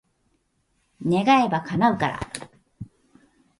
[1.05, 2.19] 願えば、叶うから。